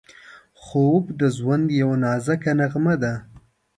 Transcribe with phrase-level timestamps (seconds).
[0.63, 3.13] خوب د ژوند یوه نازکه نغمه ده